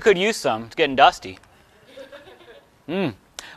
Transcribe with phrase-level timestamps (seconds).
[0.00, 0.64] could use some.
[0.64, 1.38] It's getting dusty.
[2.86, 3.10] Hmm.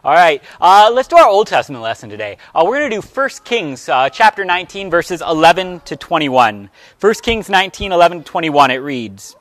[0.04, 2.38] All right, uh, let's do our Old Testament lesson today.
[2.56, 6.72] Uh, we're going to do 1 Kings uh, chapter 19, verses 11 to 21.
[7.00, 9.36] 1 Kings 19, 11 to 21, it reads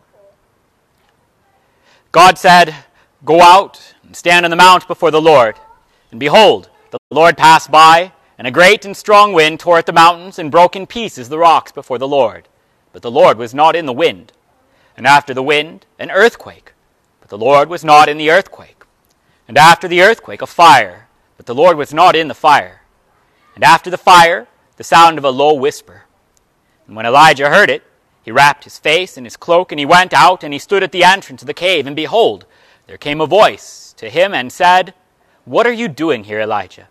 [2.12, 2.74] God said,
[3.24, 5.56] Go out and stand on the mount before the Lord.
[6.10, 9.92] And behold, the Lord passed by, and a great and strong wind tore at the
[9.92, 12.48] mountains and broke in pieces the rocks before the Lord.
[12.92, 14.32] But the Lord was not in the wind.
[14.96, 16.73] And after the wind, an earthquake.
[17.30, 18.83] The Lord was not in the earthquake.
[19.46, 21.06] And after the earthquake, a fire,
[21.37, 22.82] but the Lord was not in the fire.
[23.54, 26.02] And after the fire, the sound of a low whisper.
[26.88, 27.84] And when Elijah heard it,
[28.23, 30.90] he wrapped his face in his cloak, and he went out, and he stood at
[30.90, 31.87] the entrance of the cave.
[31.87, 32.46] And behold,
[32.88, 34.92] there came a voice to him and said,
[35.45, 36.88] What are you doing here, Elijah?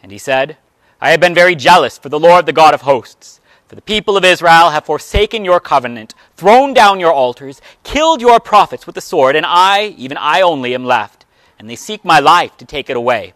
[0.00, 0.56] And he said,
[1.00, 3.37] I have been very jealous for the Lord, the God of hosts.
[3.68, 8.40] For the people of Israel have forsaken your covenant, thrown down your altars, killed your
[8.40, 11.18] prophets with the sword, and I, even I only, am left
[11.58, 13.34] and they seek my life to take it away.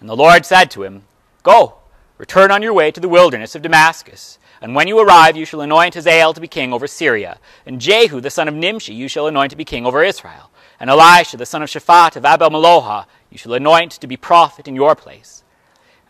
[0.00, 1.02] And the Lord said to him,
[1.42, 1.76] Go,
[2.18, 4.38] return on your way to the wilderness of Damascus.
[4.60, 7.38] And when you arrive, you shall anoint Hazael to be king over Syria.
[7.66, 10.50] And Jehu, the son of Nimshi, you shall anoint to be king over Israel.
[10.80, 14.66] And Elisha, the son of Shaphat of Abel Meholah, you shall anoint to be prophet
[14.66, 15.44] in your place.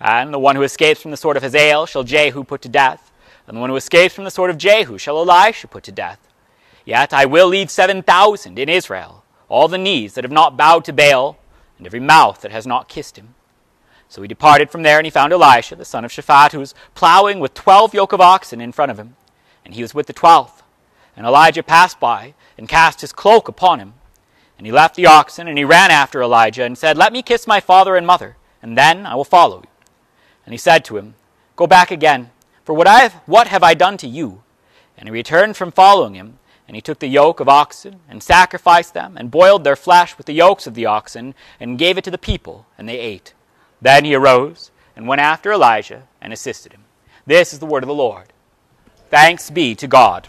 [0.00, 3.10] And the one who escapes from the sword of Hazael shall Jehu put to death.
[3.46, 6.20] And the one who escapes from the sword of Jehu shall Elisha put to death.
[6.84, 10.84] Yet I will leave seven thousand in Israel all the knees that have not bowed
[10.84, 11.38] to Baal,
[11.78, 13.34] and every mouth that has not kissed him.
[14.08, 16.74] So he departed from there, and he found Elisha, the son of Shaphat, who was
[16.94, 19.16] plowing with twelve yoke of oxen in front of him,
[19.64, 20.62] and he was with the twelfth.
[21.16, 23.94] And Elijah passed by, and cast his cloak upon him.
[24.58, 27.46] And he left the oxen, and he ran after Elijah, and said, Let me kiss
[27.46, 29.68] my father and mother, and then I will follow you.
[30.44, 31.14] And he said to him,
[31.56, 32.30] Go back again,
[32.66, 34.42] for what, I have, what have I done to you?
[34.98, 38.92] And he returned from following him, and he took the yoke of oxen, and sacrificed
[38.92, 42.10] them, and boiled their flesh with the yokes of the oxen, and gave it to
[42.10, 43.34] the people, and they ate.
[43.80, 46.82] Then he arose, and went after Elijah, and assisted him.
[47.24, 48.32] This is the word of the Lord.
[49.10, 50.26] Thanks be to God.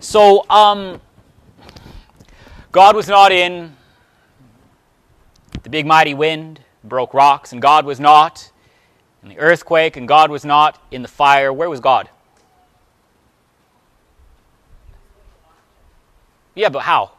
[0.00, 1.00] So, um,
[2.72, 3.76] God was not in
[5.62, 8.50] the big mighty wind, broke rocks, and God was not
[9.22, 11.52] in the earthquake, and God was not in the fire.
[11.52, 12.08] Where was God?
[16.54, 17.12] Yeah, but how?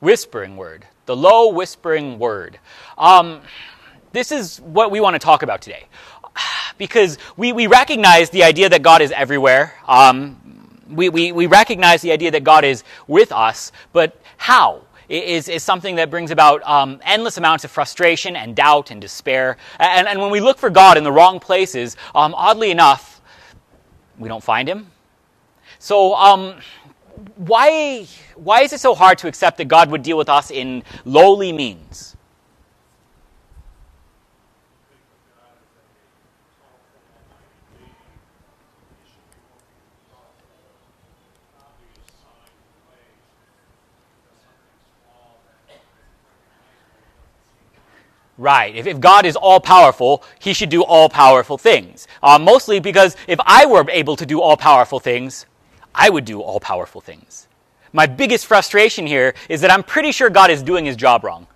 [0.00, 0.86] Whispering word.
[1.06, 2.58] The low whispering word.
[2.98, 3.40] Um,
[4.12, 5.86] this is what we want to talk about today.
[6.76, 9.74] Because we, we recognize the idea that God is everywhere.
[9.86, 14.82] Um, we, we, we recognize the idea that God is with us, but how?
[15.14, 19.56] Is, is something that brings about um, endless amounts of frustration and doubt and despair.
[19.78, 23.20] And, and when we look for God in the wrong places, um, oddly enough,
[24.18, 24.90] we don't find Him.
[25.78, 26.56] So, um,
[27.36, 30.82] why, why is it so hard to accept that God would deal with us in
[31.04, 32.13] lowly means?
[48.36, 48.74] Right.
[48.74, 52.08] If, if God is all powerful, he should do all powerful things.
[52.22, 55.46] Uh, mostly because if I were able to do all powerful things,
[55.94, 57.46] I would do all powerful things.
[57.92, 61.46] My biggest frustration here is that I'm pretty sure God is doing his job wrong.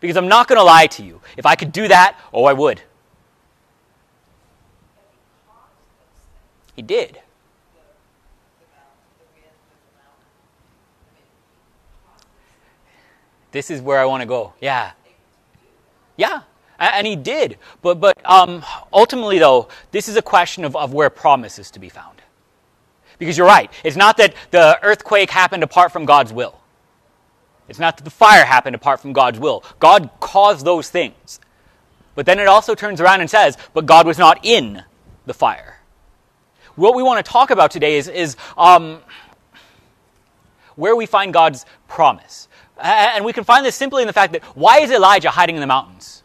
[0.00, 1.20] Because I'm not going to lie to you.
[1.36, 2.80] If I could do that, oh, I would.
[6.74, 7.20] He did.
[13.50, 14.54] This is where I want to go.
[14.60, 14.92] Yeah.
[16.18, 16.42] Yeah.
[16.78, 17.56] And he did.
[17.80, 18.62] But, but um,
[18.92, 22.20] ultimately, though, this is a question of, of where promise is to be found.
[23.18, 23.72] Because you're right.
[23.82, 26.60] It's not that the earthquake happened apart from God's will.
[27.68, 29.64] It's not that the fire happened apart from God's will.
[29.80, 31.40] God caused those things.
[32.14, 34.82] But then it also turns around and says, but God was not in
[35.26, 35.78] the fire.
[36.76, 39.00] What we want to talk about today is, is um,
[40.76, 42.48] where we find God's promise.
[42.78, 45.60] And we can find this simply in the fact that why is Elijah hiding in
[45.60, 46.22] the mountains?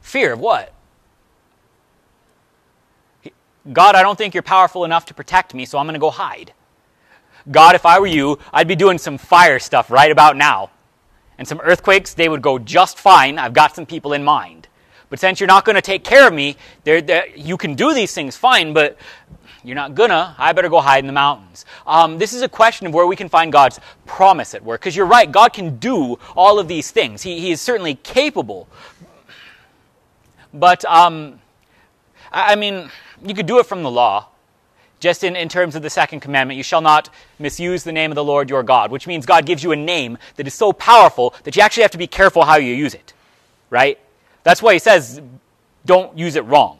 [0.00, 0.72] Fear of what?
[3.72, 6.10] God, I don't think you're powerful enough to protect me, so I'm going to go
[6.10, 6.52] hide.
[7.50, 10.70] God, if I were you, I'd be doing some fire stuff right about now.
[11.38, 13.38] And some earthquakes, they would go just fine.
[13.38, 14.68] I've got some people in mind.
[15.10, 17.92] But since you're not going to take care of me, they're, they're, you can do
[17.94, 18.96] these things fine, but
[19.64, 20.34] you're not gonna.
[20.38, 21.64] I better go hide in the mountains.
[21.86, 24.80] Um, this is a question of where we can find God's promise at work.
[24.80, 27.22] Because you're right, God can do all of these things.
[27.22, 28.68] He, he is certainly capable.
[30.52, 31.40] But, um,
[32.32, 32.90] I, I mean,
[33.24, 34.28] you could do it from the law.
[35.02, 37.10] just in, in terms of the second commandment, you shall not
[37.40, 40.16] misuse the name of the Lord your God, which means God gives you a name
[40.36, 43.12] that is so powerful that you actually have to be careful how you use it,
[43.68, 43.98] right?
[44.44, 45.20] That's why he says,
[45.84, 46.78] don't use it wrong.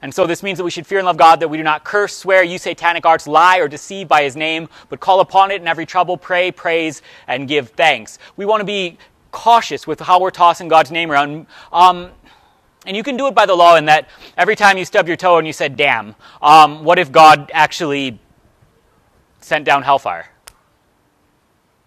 [0.00, 1.84] And so this means that we should fear and love God, that we do not
[1.84, 5.60] curse, swear, use satanic arts, lie, or deceive by his name, but call upon it
[5.60, 8.18] in every trouble, pray, praise, and give thanks.
[8.36, 8.96] We want to be
[9.32, 11.46] cautious with how we're tossing God's name around.
[11.72, 12.10] Um,
[12.86, 15.16] and you can do it by the law in that every time you stub your
[15.16, 18.18] toe and you said, damn, um, what if God actually
[19.40, 20.28] sent down hellfire?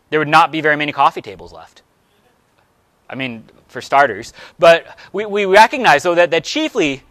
[0.09, 1.81] There would not be very many coffee tables left.
[3.09, 4.33] I mean, for starters.
[4.59, 7.03] But we, we recognize, though, that, that chiefly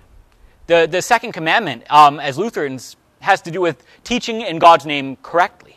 [0.70, 5.16] the, the second commandment, um, as Lutherans, has to do with teaching in God's name
[5.16, 5.69] correctly.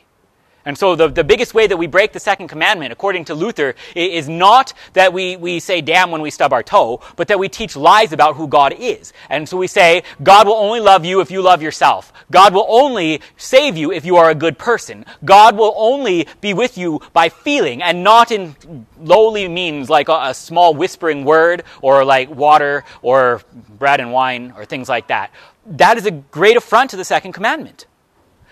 [0.65, 3.75] And so the, the biggest way that we break the second commandment, according to Luther,
[3.95, 7.49] is not that we, we say damn when we stub our toe, but that we
[7.49, 9.11] teach lies about who God is.
[9.29, 12.13] And so we say, God will only love you if you love yourself.
[12.31, 15.05] God will only save you if you are a good person.
[15.25, 18.55] God will only be with you by feeling and not in
[18.99, 23.41] lowly means like a, a small whispering word or like water or
[23.77, 25.31] bread and wine or things like that.
[25.65, 27.85] That is a great affront to the second commandment.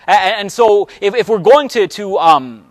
[0.06, 2.66] And, and so, if, if, we're going to, to um,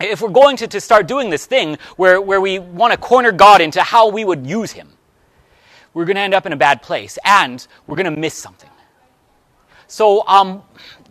[0.00, 3.32] if we're going to, to start doing this thing where, where we want to corner
[3.32, 4.88] God into how we would use him,
[5.92, 8.70] we're going to end up in a bad place and we're going to miss something.
[9.86, 10.62] So, um,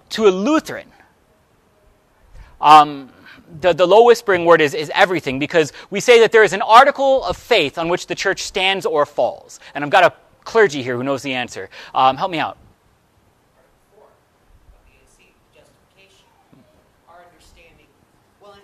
[0.10, 0.90] to a Lutheran,
[2.62, 3.12] um,
[3.62, 6.62] the, the low whispering word is, is everything because we say that there is an
[6.62, 9.60] article of faith on which the church stands or falls.
[9.74, 10.14] And I've got a
[10.44, 11.70] clergy here who knows the answer.
[11.94, 12.58] Um, help me out.
[18.50, 18.60] Mm-hmm.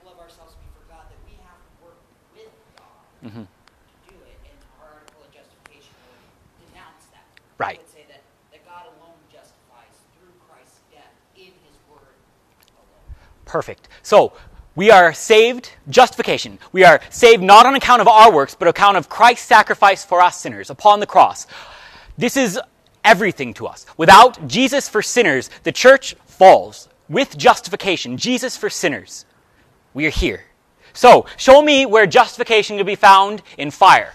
[0.00, 1.98] to love ourselves before God, that we have to work
[2.32, 2.86] with God
[3.22, 3.28] to
[4.08, 7.26] do it, and our article of justification would denounce that.
[7.58, 7.76] Right.
[7.76, 12.16] It would say that, that God alone justifies through Christ's death in his word
[12.72, 13.04] alone.
[13.44, 13.88] Perfect.
[14.02, 14.32] So,
[14.76, 16.60] we are saved, justification.
[16.70, 20.20] We are saved not on account of our works, but account of Christ's sacrifice for
[20.20, 21.48] us sinners upon the cross.
[22.16, 22.60] This is
[23.08, 23.86] everything to us.
[23.96, 26.88] Without Jesus for sinners, the church falls.
[27.08, 29.24] With justification, Jesus for sinners,
[29.94, 30.44] we are here.
[30.92, 34.12] So, show me where justification can be found in fire.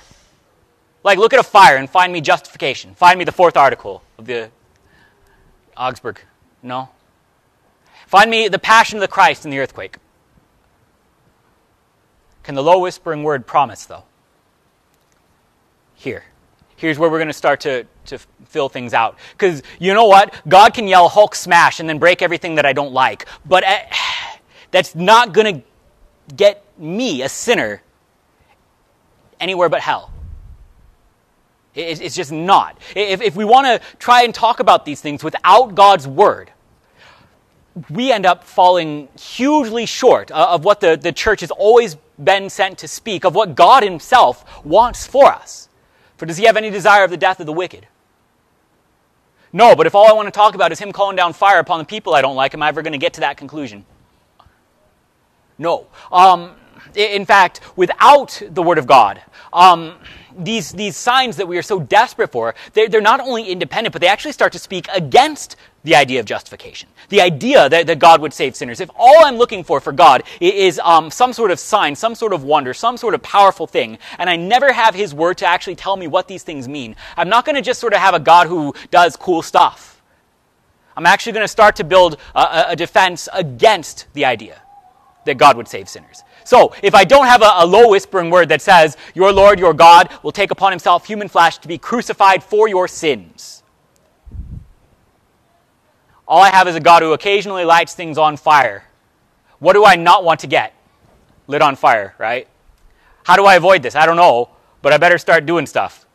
[1.04, 2.94] Like, look at a fire and find me justification.
[2.94, 4.52] Find me the fourth article of the
[5.76, 6.20] Augsburg.
[6.62, 6.90] No?
[8.06, 9.98] Find me the passion of the Christ in the earthquake.
[12.44, 14.04] Can the low whispering word promise, though?
[15.96, 16.26] Here.
[16.84, 19.18] Here's where we're going to start to, to fill things out.
[19.32, 20.36] Because you know what?
[20.50, 23.26] God can yell Hulk smash and then break everything that I don't like.
[23.46, 23.78] But uh,
[24.72, 27.82] that's not going to get me, a sinner,
[29.40, 30.12] anywhere but hell.
[31.74, 32.78] It's just not.
[32.98, 36.52] If, if we want to try and talk about these things without God's word,
[37.90, 42.80] we end up falling hugely short of what the, the church has always been sent
[42.80, 45.70] to speak, of what God Himself wants for us.
[46.18, 47.88] For does He have any desire of the death of the wicked?
[49.52, 51.80] No, but if all I want to talk about is Him calling down fire upon
[51.80, 53.86] the people I don't like, am I ever going to get to that conclusion?
[55.58, 55.88] No.
[56.12, 56.56] Um,
[56.96, 59.22] in fact, without the Word of God,
[59.52, 59.96] um,
[60.38, 64.02] these, these signs that we are so desperate for, they're, they're not only independent, but
[64.02, 66.90] they actually start to speak against the idea of justification.
[67.10, 68.80] The idea that, that God would save sinners.
[68.80, 72.34] If all I'm looking for for God is um, some sort of sign, some sort
[72.34, 75.76] of wonder, some sort of powerful thing, and I never have His Word to actually
[75.76, 78.20] tell me what these things mean, I'm not going to just sort of have a
[78.20, 80.02] God who does cool stuff.
[80.96, 84.62] I'm actually going to start to build a, a defense against the idea
[85.26, 86.22] that God would save sinners.
[86.46, 89.74] So, if I don't have a, a, low whispering word that says, Your Lord, your
[89.74, 93.63] God, will take upon himself human flesh to be crucified for your sins,
[96.28, 98.86] all I have is a God who occasionally lights things on fire.
[99.60, 100.74] What do I not want to get?
[101.48, 102.48] Lit on fire, right?
[103.24, 103.96] How do I avoid this?
[103.96, 104.50] I don't know,
[104.82, 106.06] but I better start doing stuff.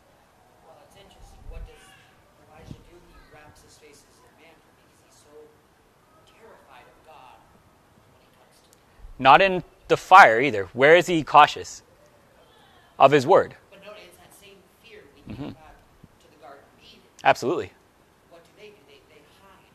[9.18, 10.68] Not in the fire either.
[10.74, 11.82] Where is he cautious?
[13.00, 13.56] Of his word.
[13.70, 15.50] But no, it's that same fear we mm-hmm.
[15.50, 17.02] to the Garden of Eden.
[17.24, 17.72] Absolutely.
[18.30, 18.78] What do they do?
[18.86, 19.74] They, they hide.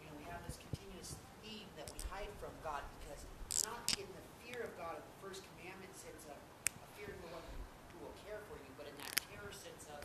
[0.00, 3.28] You know, we have this continuous theme that we hide from God because
[3.68, 7.36] not in the fear of God of the first commandment sense of, of fearing the
[7.36, 7.44] one
[7.92, 10.00] who will care for you, but in that terror sense of,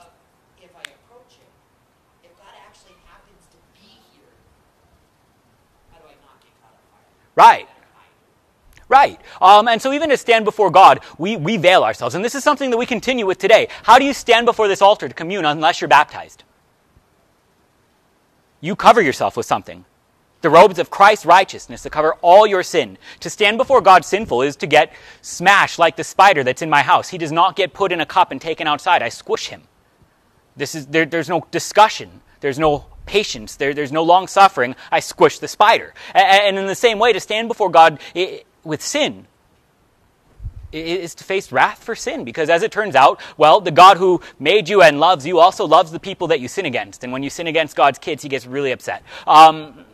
[0.00, 0.08] of
[0.64, 1.52] if I approach him,
[2.24, 4.32] if God actually happens to be here,
[5.92, 7.25] how do I not get caught on fire?
[7.36, 7.68] Right.
[8.88, 9.20] right.
[9.42, 12.14] Um, and so, even to stand before God, we, we veil ourselves.
[12.14, 13.68] And this is something that we continue with today.
[13.82, 16.44] How do you stand before this altar to commune unless you're baptized?
[18.60, 19.84] You cover yourself with something.
[20.40, 22.96] The robes of Christ's righteousness to cover all your sin.
[23.20, 26.82] To stand before God sinful is to get smashed like the spider that's in my
[26.82, 27.08] house.
[27.08, 29.02] He does not get put in a cup and taken outside.
[29.02, 29.62] I squish him.
[30.56, 32.22] This is, there, there's no discussion.
[32.40, 33.56] There's no patience.
[33.56, 34.76] There, there's no long suffering.
[34.90, 35.94] I squish the spider.
[36.12, 38.00] And, in the same way, to stand before God
[38.64, 39.26] with sin
[40.72, 44.20] is to face wrath for sin because as it turns out well the god who
[44.38, 47.22] made you and loves you also loves the people that you sin against and when
[47.22, 49.86] you sin against god's kids he gets really upset um,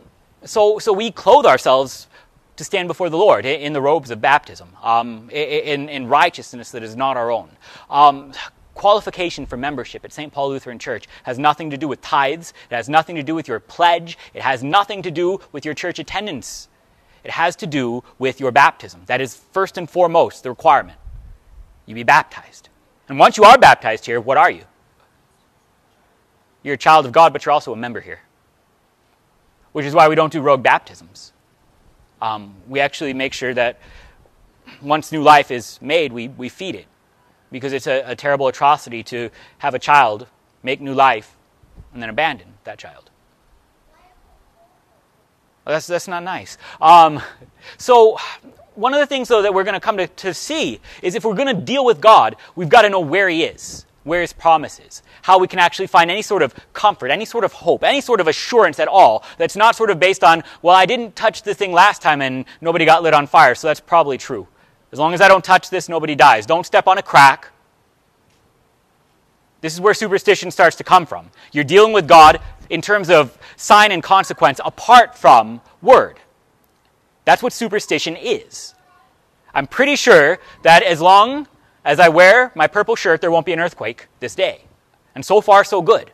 [0.45, 2.07] so, so we clothe ourselves
[2.55, 6.83] to stand before the Lord in the robes of baptism, um, in, in, righteousness that
[6.83, 7.49] is not our own.
[7.89, 8.33] Um,
[8.73, 10.31] qualification for membership at St.
[10.31, 13.47] Paul Lutheran Church has nothing to do with tithes, it has nothing to do with
[13.47, 16.67] your pledge, it has nothing to do with your church attendance.
[17.23, 19.03] It has to do with your baptism.
[19.05, 20.99] That is first and foremost the requirement.
[21.85, 22.67] You be baptized.
[23.07, 24.63] And once you are baptized here, what are you?
[26.63, 28.19] You're a child of God, but you're also a member here
[29.73, 31.33] which is why we don't do rogue baptisms.
[32.21, 33.79] Um, we actually make sure that
[34.81, 36.85] once new life is made, we, we feed it.
[37.53, 39.29] Because it's a, a terrible atrocity to
[39.59, 40.27] have a child
[40.63, 41.37] make new life
[41.93, 43.09] and then abandon that child.
[45.65, 46.57] Well, that's, that's not nice.
[46.81, 47.21] Um,
[47.77, 48.17] so,
[48.75, 51.23] one of the things, though, that we're going to come to, to see is if
[51.23, 54.33] we're going to deal with God, we've got to know where He is where his
[54.33, 57.83] promise is, how we can actually find any sort of comfort, any sort of hope,
[57.83, 61.15] any sort of assurance at all that's not sort of based on, well, I didn't
[61.15, 64.47] touch the thing last time and nobody got lit on fire, so that's probably true.
[64.93, 66.45] As long as I don't touch this, nobody dies.
[66.45, 67.49] Don't step on a crack.
[69.59, 71.31] This is where superstition starts to come from.
[71.51, 76.19] You're dealing with God in terms of sign and consequence apart from word.
[77.25, 78.75] That's what superstition is.
[79.55, 81.47] I'm pretty sure that as long
[81.83, 84.65] as I wear my purple shirt, there won't be an earthquake this day.
[85.15, 86.11] And so far, so good.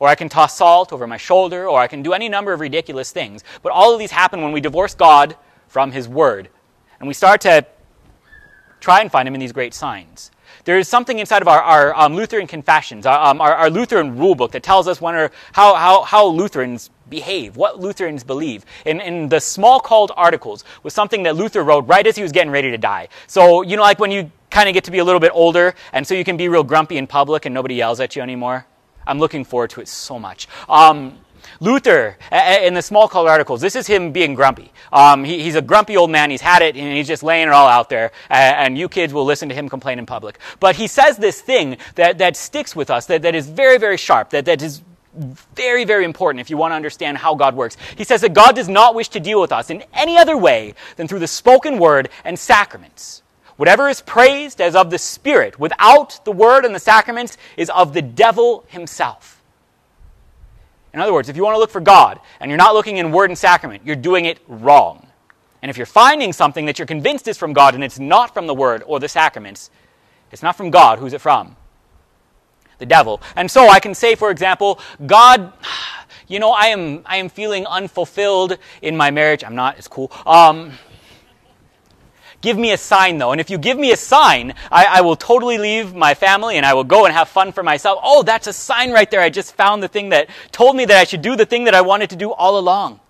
[0.00, 2.58] Or I can toss salt over my shoulder, or I can do any number of
[2.58, 3.44] ridiculous things.
[3.62, 5.36] But all of these happen when we divorce God
[5.68, 6.48] from His Word.
[7.04, 7.66] And we start to
[8.80, 10.30] try and find Him in these great signs.
[10.64, 14.16] There is something inside of our, our um, Lutheran confessions, our, um, our, our, Lutheran
[14.16, 18.64] rule book, that tells us when or how, how, how Lutherans behave, what Lutherans believe.
[18.86, 22.50] In, in the Smalcald articles was something that Luther wrote right as he was getting
[22.50, 23.08] ready to die.
[23.26, 25.74] So, you know, like when you kind of get to be a little bit older,
[25.92, 28.64] and so you can be real grumpy in public and nobody yells at you anymore.
[29.06, 30.48] I'm looking forward to it so much.
[30.70, 31.18] Um,
[31.60, 34.72] Luther, in the Smalcald articles, this is him being grumpy.
[34.92, 36.30] Um, he, he's a grumpy old man.
[36.30, 38.12] He's had it, and he's just laying it all out there.
[38.30, 40.38] And you kids will listen to him complain in public.
[40.60, 43.96] But he says this thing that, that sticks with us, that, that is very, very
[43.96, 44.82] sharp, that, that is
[45.54, 47.76] very, very important if you want to understand how God works.
[47.96, 50.74] He says that God does not wish to deal with us in any other way
[50.96, 53.22] than through the spoken word and sacraments.
[53.56, 57.94] Whatever is praised as of the Spirit without the word and the sacraments is of
[57.94, 59.33] the devil himself.
[60.94, 63.12] In other words, if you want to look for God and you're not looking in
[63.12, 65.06] word and sacrament, you're doing it wrong.
[65.60, 68.46] And if you're finding something that you're convinced is from God and it's not from
[68.46, 69.70] the word or the sacraments,
[70.30, 70.98] it's not from God.
[70.98, 71.56] Who's it from?
[72.78, 73.20] the devil.
[73.36, 75.52] And so I can say, for example, God,
[76.28, 79.44] you know, I am, I am feeling unfulfilled in my marriage.
[79.44, 80.10] I'm not, it's cool.
[80.26, 80.72] Um,
[82.44, 83.32] give me a sign, though.
[83.32, 86.66] And if you give me a sign, I, I, will totally leave my family and
[86.66, 87.98] I will go and have fun for myself.
[88.02, 89.22] Oh, that's a sign right there.
[89.22, 91.74] I just found the thing that told me that I should do the thing that
[91.74, 93.00] I wanted to do all along.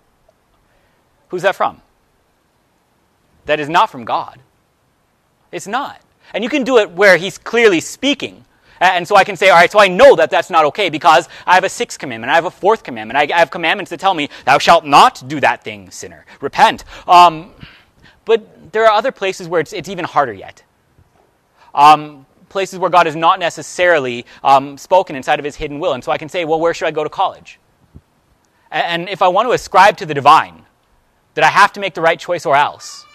[1.27, 1.81] Who's that from?
[3.45, 4.39] That is not from God.
[5.51, 6.01] It's not.
[6.33, 8.45] And you can do it where He's clearly speaking.
[8.79, 11.27] And so I can say, all right, so I know that that's not okay because
[11.45, 14.13] I have a sixth commandment, I have a fourth commandment, I have commandments that tell
[14.13, 16.25] me, thou shalt not do that thing, sinner.
[16.41, 16.83] Repent.
[17.07, 17.53] Um,
[18.25, 20.61] but there are other places where it's, it's even harder yet.
[21.73, 25.93] Um, places where God is not necessarily um, spoken inside of his hidden will.
[25.93, 27.57] And so I can say, well, where should I go to college?
[28.69, 30.65] And if I want to ascribe to the divine,
[31.35, 33.05] that I have to make the right choice or else.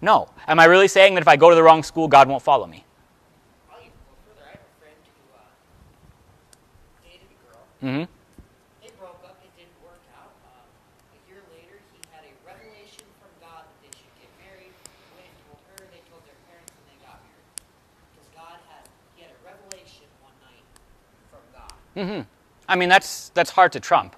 [0.00, 0.30] No.
[0.48, 2.66] Am I really saying that if I go to the wrong school, God won't follow
[2.66, 2.84] me?
[7.82, 8.04] Mm-hmm.
[8.84, 9.40] They broke up.
[9.40, 10.36] It didn't work out.
[10.44, 10.68] Um,
[11.16, 14.76] a year later, he had a revelation from God that they should get married.
[15.16, 15.88] Went and told her.
[15.88, 17.48] They told their parents, and they got married.
[18.12, 18.84] Because God had
[19.16, 20.60] he had a revelation one night
[21.32, 21.79] from God.
[21.96, 22.22] Mm-hmm.
[22.68, 24.16] I mean, that's that's hard to trump.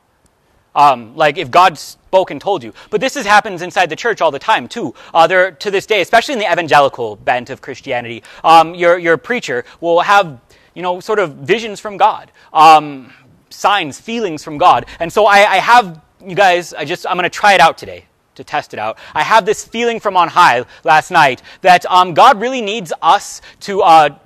[0.74, 2.72] Um, like if God spoke and told you.
[2.88, 4.94] But this is, happens inside the church all the time too.
[5.12, 9.16] Uh, there, to this day, especially in the evangelical bent of Christianity, um, your your
[9.18, 10.40] preacher will have
[10.74, 13.12] you know sort of visions from God, um,
[13.50, 17.24] signs, feelings from God, and so I, I have you guys, I just, I'm going
[17.24, 18.98] to try it out today to test it out.
[19.14, 23.42] I have this feeling from on high last night that um, God really needs us
[23.60, 24.18] to, uh,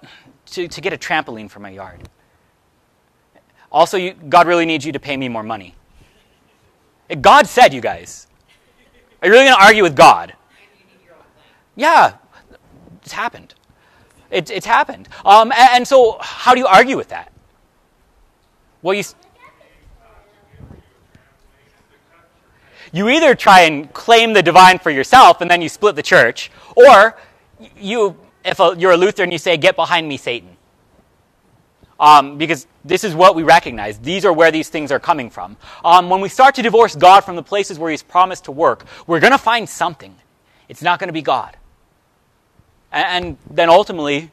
[0.46, 2.08] to, to get a trampoline for my yard.
[3.70, 5.74] Also, you, God really needs you to pay me more money.
[7.20, 8.26] God said, you guys.
[9.22, 10.34] Are you really going to argue with God?
[11.74, 12.14] Yeah,
[13.02, 13.54] it's happened.
[14.30, 15.08] It, it's happened.
[15.24, 17.32] Um, and, and, so, how do you argue with that?
[18.82, 19.04] Well, you.
[22.92, 26.50] You either try and claim the divine for yourself and then you split the church,
[26.74, 27.16] or
[27.76, 30.55] you, if a, you're a Lutheran, you say, Get behind me, Satan.
[31.98, 33.98] Um, because this is what we recognize.
[33.98, 35.56] These are where these things are coming from.
[35.82, 38.84] Um, when we start to divorce God from the places where He's promised to work,
[39.06, 40.14] we're going to find something.
[40.68, 41.56] It's not going to be God.
[42.92, 44.30] And, and then ultimately,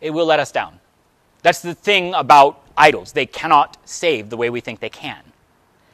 [0.00, 0.80] it will let us down.
[1.42, 3.12] That's the thing about idols.
[3.12, 5.18] They cannot save the way we think they can.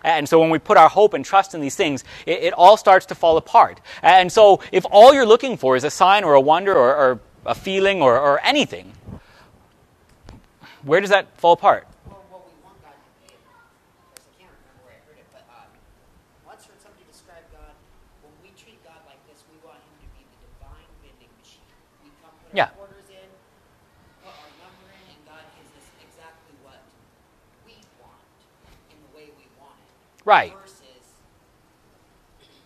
[0.05, 2.77] And so when we put our hope and trust in these things, it, it, all
[2.77, 3.81] starts to fall apart.
[4.03, 7.21] And so if all you're looking for is a sign or a wonder or, or
[7.47, 8.93] a feeling or, or anything,
[10.83, 11.87] where does that fall apart?
[12.07, 15.29] Well, what we want God to be, because I can't remember where I heard it,
[15.31, 15.67] but uh,
[16.47, 17.75] once heard somebody describe God.
[18.23, 21.67] When we treat God like this, we want Him to be the divine vending machine.
[22.03, 22.71] We come put Yeah.
[22.71, 23.29] our quarters in,
[24.23, 26.83] put our number in, and God gives us exactly what
[27.67, 28.27] we want
[28.91, 29.95] in the way we want it.
[30.27, 30.55] Right.
[30.55, 31.19] Versus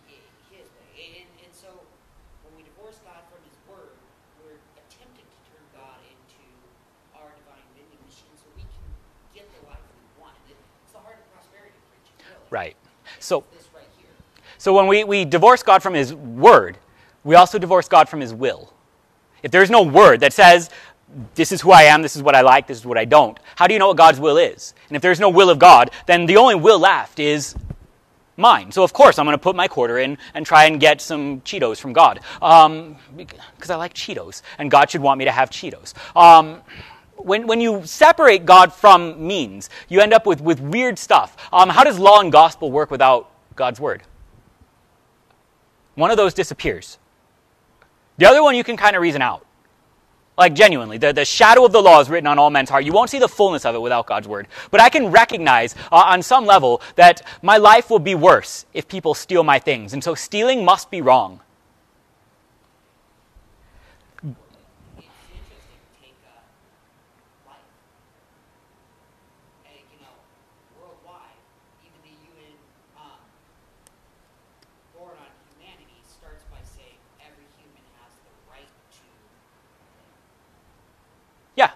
[0.09, 1.21] i- His way.
[1.21, 1.69] And, and so
[2.45, 3.97] when we divorce God from His Word,
[4.41, 6.45] we're attempting to turn God into
[7.17, 8.85] our divine vending machine so we can
[9.33, 10.37] get the life we want.
[10.49, 12.45] It- It's the heart of prosperity preaching, really.
[12.53, 12.77] Right.
[13.27, 13.43] So,
[14.57, 16.77] so when we, we divorce God from His word,
[17.25, 18.73] we also divorce God from His will.
[19.43, 20.69] If there's no word that says,
[21.35, 23.37] this is who I am, this is what I like, this is what I don't,
[23.57, 24.73] how do you know what God's will is?
[24.87, 27.53] And if there's no will of God, then the only will left is
[28.37, 28.71] mine.
[28.71, 31.41] So, of course, I'm going to put my quarter in and try and get some
[31.41, 32.21] Cheetos from God.
[32.39, 35.93] Because I like Cheetos, and God should want me to have Cheetos.
[36.15, 36.61] Um,
[37.17, 41.37] when, when you separate God from means, you end up with, with weird stuff.
[41.53, 44.03] Um, how does law and gospel work without God's word?
[45.95, 46.99] One of those disappears.
[48.17, 49.45] The other one you can kind of reason out.
[50.37, 52.85] Like, genuinely, the, the shadow of the law is written on all men's heart.
[52.85, 54.47] You won't see the fullness of it without God's word.
[54.71, 58.87] But I can recognize uh, on some level that my life will be worse if
[58.87, 59.93] people steal my things.
[59.93, 61.41] And so stealing must be wrong.
[64.97, 66.41] It's interesting to take uh,
[67.47, 67.57] life.
[69.65, 70.13] And, you know,
[70.79, 71.39] worldwide,
[71.85, 72.53] even the UN
[72.97, 73.21] um,
[74.97, 79.03] Board on Humanity starts by saying every human has the right to.
[81.55, 81.71] Yeah.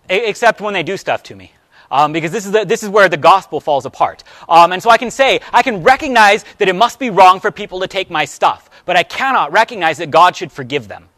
[0.11, 1.53] except when they do stuff to me.
[1.89, 4.23] Um, because this is, the, this is where the gospel falls apart.
[4.47, 7.51] Um, and so I can say, I can recognize that it must be wrong for
[7.51, 11.09] people to take my stuff, but I cannot recognize that God should forgive them.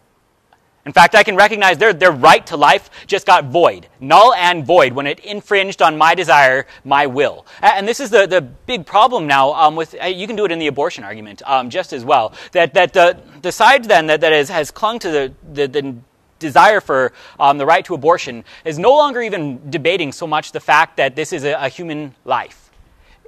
[0.86, 4.66] In fact, I can recognize their, their right to life just got void, null and
[4.66, 7.46] void, when it infringed on my desire, my will.
[7.62, 10.52] And this is the, the big problem now um, with, uh, you can do it
[10.52, 14.22] in the abortion argument um, just as well, that, that the, the side then that,
[14.22, 15.96] that is, has clung to the, the, the
[16.44, 20.60] desire for um, the right to abortion is no longer even debating so much the
[20.60, 22.70] fact that this is a, a human life.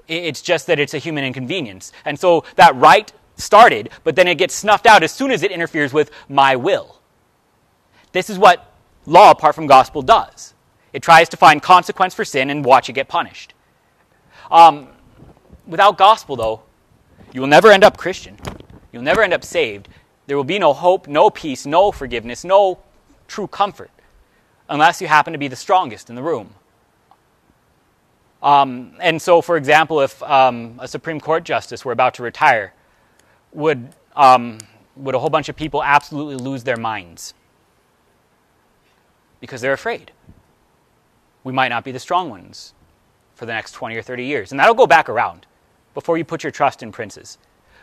[0.07, 1.91] It's just that it's a human inconvenience.
[2.05, 5.51] And so that right started, but then it gets snuffed out as soon as it
[5.51, 6.99] interferes with my will.
[8.11, 8.71] This is what
[9.05, 10.53] law, apart from gospel, does.
[10.93, 13.53] It tries to find consequence for sin and watch it get punished.
[14.51, 14.87] Um,
[15.65, 16.61] without gospel, though,
[17.33, 18.37] you will never end up Christian.
[18.91, 19.89] You'll never end up saved.
[20.27, 22.79] There will be no hope, no peace, no forgiveness, no
[23.27, 23.91] true comfort,
[24.69, 26.53] unless you happen to be the strongest in the room.
[28.43, 32.73] Um, and so, for example, if um, a Supreme Court justice were about to retire,
[33.53, 34.59] would, um,
[34.95, 37.33] would a whole bunch of people absolutely lose their minds?
[39.39, 40.11] Because they're afraid.
[41.43, 42.73] We might not be the strong ones
[43.35, 44.51] for the next 20 or 30 years.
[44.51, 45.45] And that'll go back around
[45.93, 47.37] before you put your trust in princes.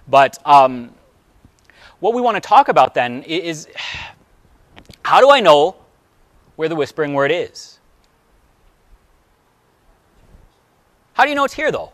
[0.09, 0.93] But um,
[2.01, 3.69] what we want to talk about then is
[5.03, 5.77] how do I know
[6.57, 7.79] where the whispering word is?
[11.15, 11.93] How do you know it's here, though?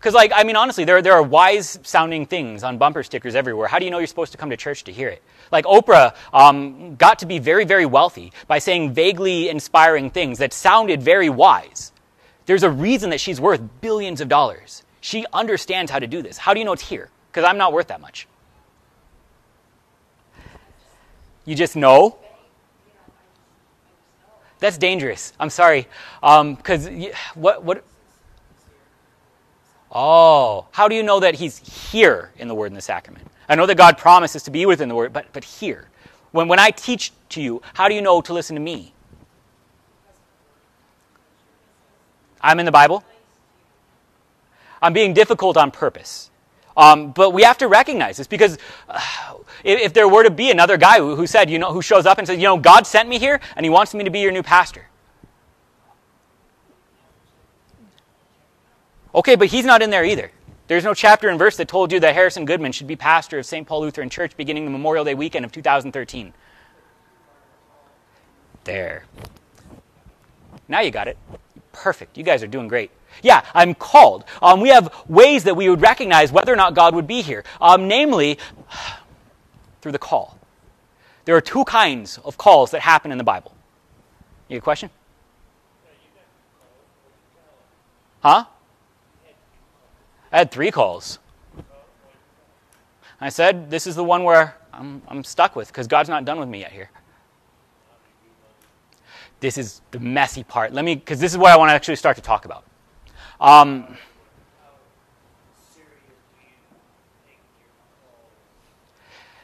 [0.00, 3.68] Because, like, I mean, honestly, there, there are wise sounding things on bumper stickers everywhere.
[3.68, 5.22] How do you know you're supposed to come to church to hear it?
[5.52, 10.54] Like, Oprah um, got to be very, very wealthy by saying vaguely inspiring things that
[10.54, 11.92] sounded very wise.
[12.46, 14.84] There's a reason that she's worth billions of dollars.
[15.02, 16.38] She understands how to do this.
[16.38, 17.10] How do you know it's here?
[17.30, 18.26] Because I'm not worth that much.
[21.44, 22.18] You just know?
[24.60, 25.32] That's dangerous.
[25.40, 25.88] I'm sorry.
[26.20, 26.88] Because
[27.34, 27.84] what, what,
[29.92, 31.58] Oh, how do you know that he's
[31.90, 33.26] here in the Word and the sacrament?
[33.48, 35.88] I know that God promises to be within the Word, but, but here.
[36.30, 38.94] When, when I teach to you, how do you know to listen to me?
[42.40, 43.04] I'm in the Bible.
[44.80, 46.30] I'm being difficult on purpose.
[46.76, 50.76] Um, but we have to recognize this because uh, if, there were to be another
[50.76, 53.08] guy who, who said, you know, who shows up and says, you know, God sent
[53.08, 54.86] me here and he wants me to be your new pastor.
[59.14, 60.30] Okay, but he's not in there either.
[60.68, 63.46] There's no chapter and verse that told you that Harrison Goodman should be pastor of
[63.46, 63.66] St.
[63.66, 66.32] Paul Lutheran Church beginning the Memorial Day weekend of 2013.
[68.62, 69.04] There.
[70.68, 71.18] Now you got it.
[71.72, 72.16] Perfect.
[72.16, 72.92] You guys are doing great.
[73.22, 74.24] Yeah, I'm called.
[74.40, 77.44] Um, we have ways that we would recognize whether or not God would be here,
[77.60, 78.38] um, namely
[79.80, 80.38] through the call.
[81.24, 83.54] There are two kinds of calls that happen in the Bible.
[84.48, 84.90] You have a question?
[88.20, 88.44] Huh?
[90.32, 91.18] I had three calls.
[93.20, 96.38] I said, This is the one where I'm, I'm stuck with because God's not done
[96.38, 96.90] with me yet here.
[99.40, 100.72] This is the messy part.
[100.72, 102.64] Let me, because this is what I want to actually start to talk about.
[103.40, 103.96] Um,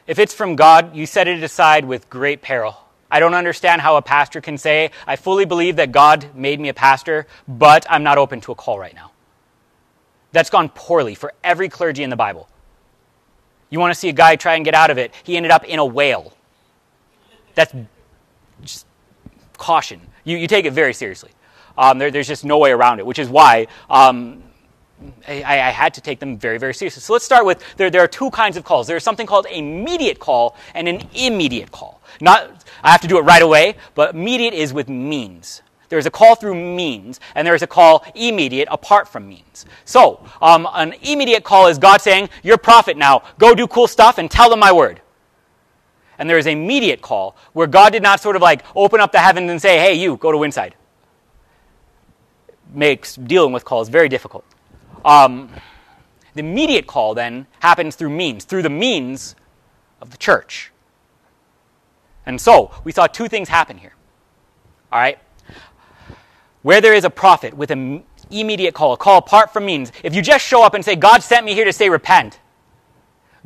[0.07, 2.77] if it's from God, you set it aside with great peril.
[3.11, 6.69] I don't understand how a pastor can say, I fully believe that God made me
[6.69, 9.11] a pastor, but I'm not open to a call right now.
[10.31, 12.49] That's gone poorly for every clergy in the Bible.
[13.69, 15.65] You want to see a guy try and get out of it, he ended up
[15.65, 16.33] in a whale.
[17.55, 17.73] That's
[18.61, 18.85] just
[19.57, 20.01] caution.
[20.23, 21.31] You, you take it very seriously.
[21.77, 24.43] Um, there, there's just no way around it, which is why um,
[25.27, 27.01] I, I, had to take them very, very seriously.
[27.01, 28.87] So let's start with there, there are two kinds of calls.
[28.87, 32.01] There's something called a mediate call and an immediate call.
[32.19, 35.61] Not, I have to do it right away, but mediate is with means.
[35.89, 39.65] There's a call through means, and there's a call immediate apart from means.
[39.85, 43.23] So, um, an immediate call is God saying, You're a prophet now.
[43.37, 45.01] Go do cool stuff and tell them my word.
[46.19, 49.11] And there is a mediate call where God did not sort of like open up
[49.11, 50.75] the heavens and say, Hey, you, go to Winside.
[52.73, 54.43] Makes dealing with calls very difficult.
[55.07, 55.49] Um,
[56.35, 59.35] the mediate call then happens through means, through the means
[60.01, 60.71] of the church.
[62.25, 63.93] And so, we saw two things happen here.
[64.91, 65.17] All right?
[66.61, 70.13] Where there is a prophet with an immediate call, a call apart from means, if
[70.13, 72.41] you just show up and say, God sent me here to say repent,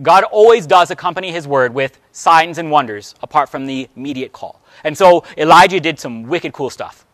[0.01, 4.61] God always does accompany his word with signs and wonders apart from the immediate call.
[4.83, 7.05] And so Elijah did some wicked cool stuff.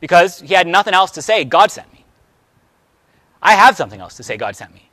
[0.00, 2.01] Because he had nothing else to say, God sent me.
[3.42, 4.88] I have something else to say, God sent me.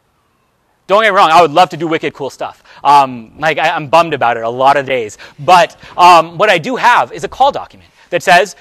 [0.87, 2.63] Don't get me wrong, I would love to do wicked cool stuff.
[2.83, 5.19] Um, like, I, am bummed about it a lot of days.
[5.37, 8.55] But um, what I do have is a call document that says,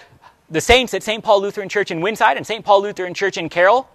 [0.50, 1.22] the saints at St.
[1.22, 2.64] Paul Lutheran Church in Winside and St.
[2.64, 3.88] Paul Lutheran Church in Carroll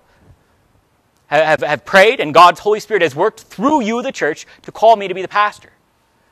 [1.27, 4.95] have, have prayed, and God's Holy Spirit has worked through you, the church, to call
[4.95, 5.71] me to be the pastor.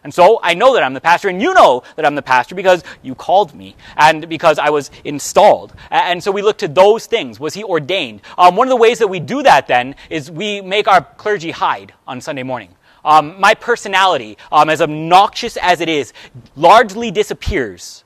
[0.03, 2.55] And so I know that I'm the pastor, and you know that I'm the pastor
[2.55, 5.73] because you called me and because I was installed.
[5.91, 7.39] And so we look to those things.
[7.39, 8.21] Was he ordained?
[8.37, 11.51] Um, one of the ways that we do that then is we make our clergy
[11.51, 12.75] hide on Sunday morning.
[13.05, 16.13] Um, my personality, um, as obnoxious as it is,
[16.55, 18.03] largely disappears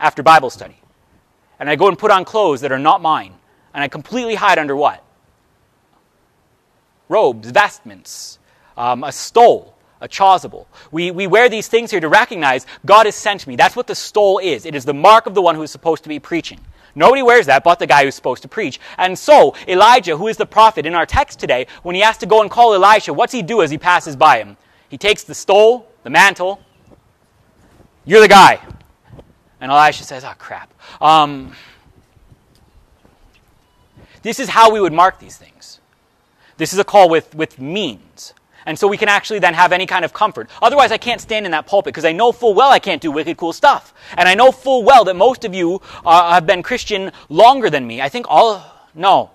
[0.00, 0.78] after Bible study
[1.58, 3.34] and I go and put on clothes that are not mine,
[3.74, 5.02] and I completely hide under what?
[7.08, 8.38] Robes, vestments,
[8.76, 10.66] um, a stole, a chasuble.
[10.90, 13.56] We, we wear these things here to recognize God has sent me.
[13.56, 14.64] That's what the stole is.
[14.66, 16.60] It is the mark of the one who is supposed to be preaching.
[16.94, 18.80] Nobody wears that but the guy who's supposed to preach.
[18.96, 22.26] And so, Elijah, who is the prophet in our text today, when he has to
[22.26, 24.56] go and call Elisha, what's he do as he passes by him?
[24.88, 26.60] He takes the stole, the mantle.
[28.04, 28.60] You're the guy.
[29.60, 30.72] And Elisha says, Oh, crap.
[31.00, 31.52] Um,
[34.22, 35.80] this is how we would mark these things.
[36.56, 38.34] This is a call with, with means.
[38.68, 40.50] And so we can actually then have any kind of comfort.
[40.60, 43.10] Otherwise, I can't stand in that pulpit because I know full well I can't do
[43.10, 43.94] wicked cool stuff.
[44.14, 47.86] And I know full well that most of you uh, have been Christian longer than
[47.86, 48.02] me.
[48.02, 48.62] I think all,
[48.94, 49.30] no,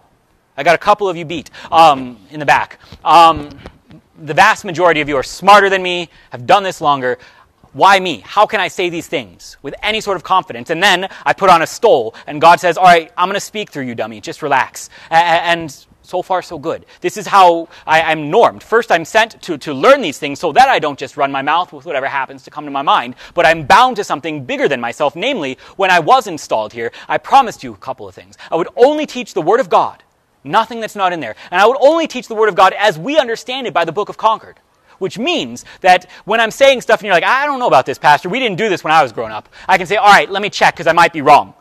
[0.55, 2.77] I got a couple of you beat um, in the back.
[3.03, 3.49] Um,
[4.21, 7.17] the vast majority of you are smarter than me, have done this longer.
[7.71, 8.19] Why me?
[8.19, 10.69] How can I say these things with any sort of confidence?
[10.69, 13.39] And then I put on a stole, and God says, All right, I'm going to
[13.39, 14.21] speak through you, dummy.
[14.21, 14.91] Just relax.
[15.09, 16.85] And so far, so good.
[17.01, 18.61] This is how I, am normed.
[18.61, 21.41] First, I'm sent to, to learn these things so that I don't just run my
[21.41, 24.67] mouth with whatever happens to come to my mind, but I'm bound to something bigger
[24.67, 25.15] than myself.
[25.15, 28.37] Namely, when I was installed here, I promised you a couple of things.
[28.51, 30.03] I would only teach the Word of God,
[30.43, 31.35] nothing that's not in there.
[31.49, 33.91] And I would only teach the Word of God as we understand it by the
[33.91, 34.59] Book of Concord
[34.99, 37.97] which means that when I'm saying stuff and you're like, I don't know about this,
[37.97, 40.29] Pastor, we didn't do this when I was growing up, I can say, all right,
[40.29, 41.53] let me check because I might be wrong.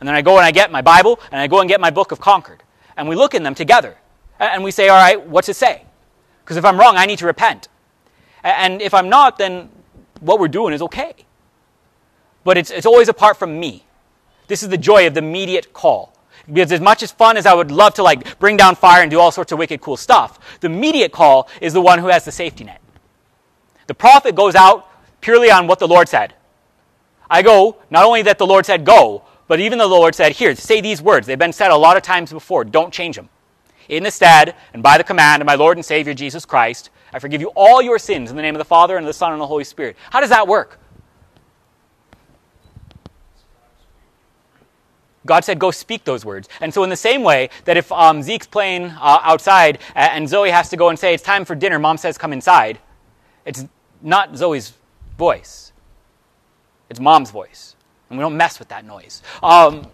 [0.00, 1.90] And then I go and I get my Bible and I go and get my
[1.90, 2.62] book of Concord.
[2.98, 3.96] And we look in them together.
[4.38, 5.84] And we say, all right, what's it say?
[6.44, 7.68] Because if I'm wrong, I need to repent.
[8.42, 9.70] And if I'm not, then
[10.20, 11.14] what we're doing is okay.
[12.44, 13.84] But it's, it's always apart from me.
[14.48, 16.12] This is the joy of the mediate call.
[16.52, 19.10] Because as much as fun as I would love to like bring down fire and
[19.10, 22.24] do all sorts of wicked cool stuff, the mediate call is the one who has
[22.24, 22.80] the safety net.
[23.86, 24.88] The prophet goes out
[25.20, 26.34] purely on what the Lord said.
[27.30, 30.54] I go, not only that the Lord said go, but even the Lord said, here,
[30.54, 31.26] say these words.
[31.26, 32.64] They've been said a lot of times before.
[32.64, 33.28] Don't change them.
[33.88, 37.18] In the stead, and by the command of my Lord and Savior Jesus Christ, I
[37.18, 39.40] forgive you all your sins in the name of the Father and the Son and
[39.40, 39.96] the Holy Spirit.
[40.10, 40.78] How does that work?
[45.24, 46.48] God said, go speak those words.
[46.60, 50.50] And so, in the same way that if um, Zeke's playing uh, outside and Zoe
[50.50, 52.78] has to go and say, it's time for dinner, mom says, come inside,
[53.44, 53.66] it's
[54.02, 54.72] not Zoe's
[55.16, 55.72] voice,
[56.88, 57.76] it's mom's voice.
[58.08, 59.22] And we don't mess with that noise.
[59.42, 59.86] Um,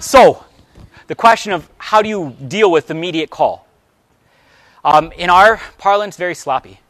[0.00, 0.44] so,
[1.06, 3.66] the question of how do you deal with the immediate call?
[4.84, 6.80] Um, in our parlance, very sloppy.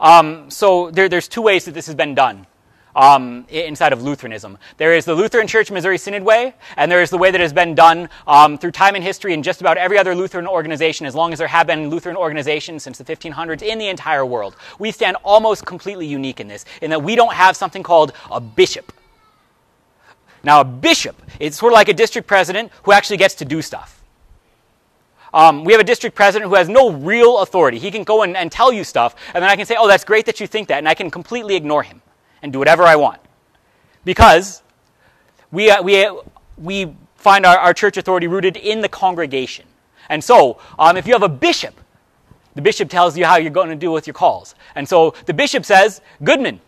[0.00, 2.46] Um, so there, there's two ways that this has been done
[2.94, 4.58] um, inside of Lutheranism.
[4.76, 7.52] There is the Lutheran Church Missouri Synod way, and there is the way that has
[7.52, 11.14] been done um, through time and history in just about every other Lutheran organization, as
[11.14, 14.56] long as there have been Lutheran organizations since the 1500s in the entire world.
[14.78, 18.40] We stand almost completely unique in this, in that we don't have something called a
[18.40, 18.92] bishop.
[20.44, 23.62] Now, a bishop is sort of like a district president who actually gets to do
[23.62, 24.00] stuff.
[25.34, 27.78] Um, we have a district president who has no real authority.
[27.78, 30.04] He can go and, and tell you stuff, and then I can say, oh, that's
[30.04, 32.02] great that you think that, and I can completely ignore him
[32.42, 33.20] and do whatever I want.
[34.04, 34.62] Because
[35.50, 36.16] we, uh, we, uh,
[36.58, 39.66] we find our, our church authority rooted in the congregation.
[40.08, 41.74] And so, um, if you have a bishop,
[42.54, 44.54] the bishop tells you how you're going to deal with your calls.
[44.74, 46.60] And so the bishop says, Goodman,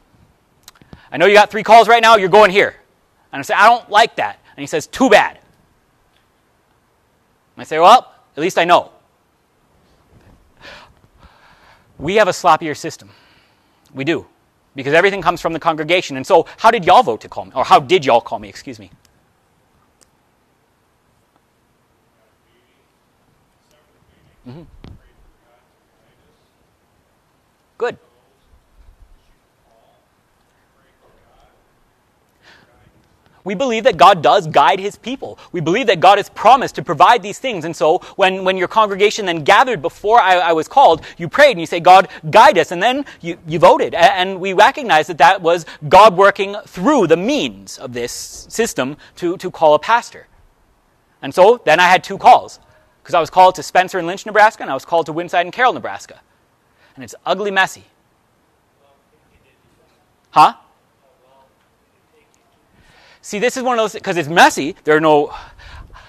[1.10, 2.76] I know you got three calls right now, you're going here.
[3.32, 4.38] And I say, I don't like that.
[4.56, 5.36] And he says, Too bad.
[7.56, 8.92] And I say, Well, at least I know.
[11.98, 13.10] We have a sloppier system.
[13.92, 14.26] We do
[14.74, 16.16] because everything comes from the congregation.
[16.16, 17.52] And so, how did y'all vote to call me?
[17.54, 18.48] Or how did y'all call me?
[18.48, 18.90] Excuse me.
[24.48, 24.93] Mm-hmm.
[33.44, 35.38] We believe that God does guide his people.
[35.52, 37.66] We believe that God has promised to provide these things.
[37.66, 41.52] And so when, when your congregation then gathered before I, I was called, you prayed
[41.52, 42.72] and you say, God, guide us.
[42.72, 43.94] And then you, you voted.
[43.94, 49.36] And we recognize that that was God working through the means of this system to,
[49.36, 50.26] to call a pastor.
[51.20, 52.60] And so then I had two calls
[53.02, 55.44] because I was called to Spencer and Lynch, Nebraska, and I was called to Winside
[55.44, 56.20] and Carroll, Nebraska.
[56.94, 57.84] And it's ugly messy.
[60.30, 60.54] Huh?
[63.24, 64.76] See, this is one of those because it's messy.
[64.84, 65.34] There are no.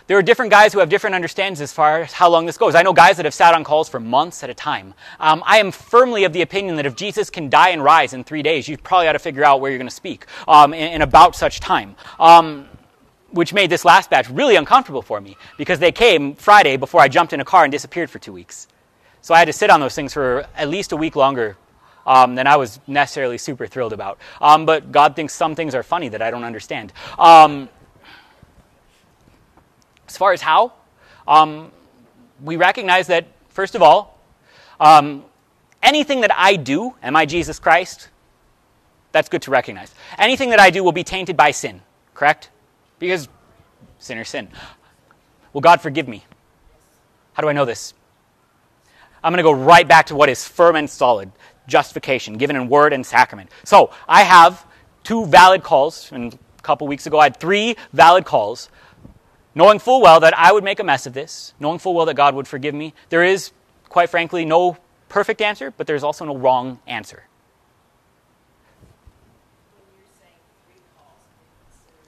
[0.08, 2.75] There are different guys who have different understandings as far as how long this goes.
[2.75, 4.93] I know guys that have sat on calls for months at a time.
[5.21, 8.25] Um, I am firmly of the opinion that if Jesus can die and rise in
[8.25, 10.95] three days, you probably ought to figure out where you're going to speak um, in,
[10.95, 11.95] in, about such time.
[12.19, 12.67] Um,
[13.32, 17.08] which made this last batch really uncomfortable for me because they came Friday before I
[17.08, 18.67] jumped in a car and disappeared for two weeks.
[19.21, 21.56] So I had to sit on those things for at least a week longer
[22.06, 24.20] um, than I was necessarily super thrilled about.
[24.41, 26.94] Um, but God thinks some things are funny that I don't understand.
[27.18, 27.70] Um,
[30.08, 30.74] as far as how,
[31.28, 31.72] um,
[32.44, 34.20] we recognize that, first of all,
[34.80, 35.26] um,
[35.82, 38.10] anything that I do, am I Jesus Christ?
[39.12, 39.94] That's good to recognize.
[40.18, 41.82] Anything that I do will be tainted by sin,
[42.13, 42.50] correct?
[43.00, 43.30] Because
[43.98, 44.50] sinners sin.
[45.54, 46.26] Will God forgive me?
[47.34, 47.94] How do I know this?
[49.24, 51.32] I'm going to go right back to what is firm and solid
[51.67, 53.49] justification, given in word and sacrament.
[53.63, 54.65] So I have
[55.04, 58.69] two valid calls, and a couple weeks ago I had three valid calls,
[59.54, 62.15] knowing full well that I would make a mess of this, knowing full well that
[62.15, 62.93] God would forgive me.
[63.10, 63.51] There is,
[63.89, 64.78] quite frankly, no
[65.10, 67.23] perfect answer, but there's also no wrong answer.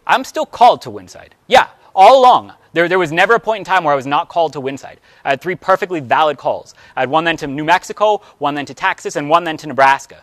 [0.05, 1.35] I'm still called to Winside.
[1.47, 2.53] Yeah, all along.
[2.77, 4.99] There, there was never a point in time where I was not called to Winside.
[5.25, 6.75] I had three perfectly valid calls.
[6.95, 9.67] I had one then to New Mexico, one then to Texas, and one then to
[9.67, 10.21] Nebraska.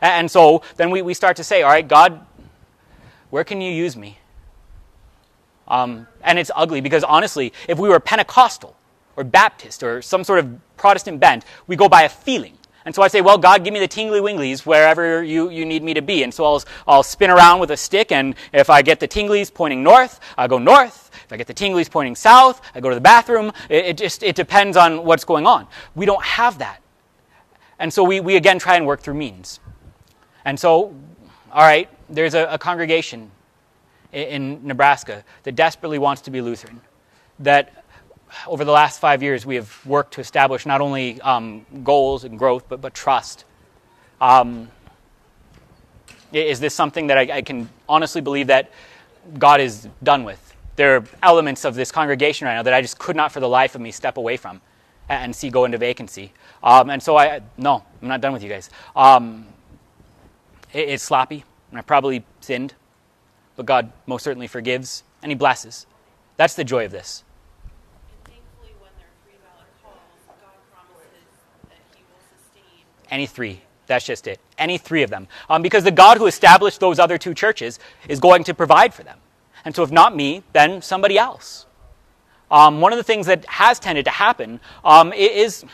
[0.00, 2.24] And, and so then we, we start to say, all right, God,
[3.30, 4.18] where can you use me?
[5.66, 8.76] Um, and it's ugly because honestly, if we were Pentecostal
[9.16, 12.56] or Baptist or some sort of Protestant bent, we go by a feeling.
[12.84, 15.82] And so I say, well, God, give me the tingly winglies wherever you, you need
[15.82, 16.22] me to be.
[16.22, 19.52] And so I'll, I'll spin around with a stick, and if I get the tinglies
[19.52, 21.09] pointing north, I go north.
[21.30, 23.52] If I get the tinglies pointing south, I go to the bathroom.
[23.68, 25.68] It, it just it depends on what's going on.
[25.94, 26.82] We don't have that.
[27.78, 29.60] And so we, we again try and work through means.
[30.44, 30.92] And so,
[31.52, 33.30] all right, there's a, a congregation
[34.10, 36.80] in, in Nebraska that desperately wants to be Lutheran,
[37.38, 37.84] that
[38.48, 42.40] over the last five years, we have worked to establish not only um, goals and
[42.40, 43.44] growth, but, but trust.
[44.20, 44.68] Um,
[46.32, 48.72] is this something that I, I, can honestly believe that
[49.38, 50.49] God is done with?
[50.80, 53.46] There are elements of this congregation right now that I just could not for the
[53.46, 54.62] life of me step away from
[55.10, 56.32] and see go into vacancy.
[56.62, 58.70] Um, and so I, no, I'm not done with you guys.
[58.96, 59.46] Um,
[60.72, 62.72] it, it's sloppy, and I probably sinned,
[63.56, 65.84] but God most certainly forgives and He blesses.
[66.38, 67.24] That's the joy of this.
[73.10, 73.60] Any three.
[73.86, 74.40] That's just it.
[74.56, 75.28] Any three of them.
[75.50, 79.02] Um, because the God who established those other two churches is going to provide for
[79.02, 79.18] them.
[79.64, 81.66] And so, if not me, then somebody else.
[82.50, 85.64] Um, one of the things that has tended to happen um, is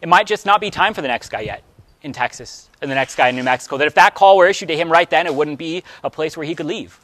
[0.00, 1.62] it might just not be time for the next guy yet
[2.02, 3.76] in Texas and the next guy in New Mexico.
[3.76, 6.36] That if that call were issued to him right then, it wouldn't be a place
[6.36, 6.98] where he could leave.